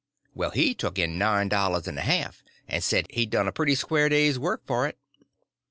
Well, 0.33 0.49
he 0.49 0.73
took 0.73 0.97
in 0.97 1.19
nine 1.19 1.47
dollars 1.47 1.87
and 1.87 1.99
a 1.99 2.01
half, 2.01 2.41
and 2.67 2.83
said 2.83 3.05
he'd 3.11 3.29
done 3.29 3.47
a 3.47 3.51
pretty 3.51 3.75
square 3.75 4.09
day's 4.09 4.39
work 4.39 4.63
for 4.65 4.87
it. 4.87 4.97